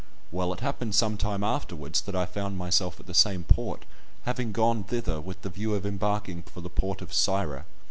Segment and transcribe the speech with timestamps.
[0.31, 3.85] Well, it happened some time afterwards that I found myself at the same port,
[4.23, 7.65] having gone thither with the view of embarking for the port of Syra.